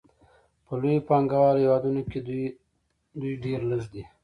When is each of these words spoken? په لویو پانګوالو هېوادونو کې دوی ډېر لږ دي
په 0.65 0.71
لویو 0.81 1.05
پانګوالو 1.07 1.61
هېوادونو 1.65 2.01
کې 2.09 2.19
دوی 3.19 3.33
ډېر 3.43 3.59
لږ 3.71 3.83
دي 3.93 4.03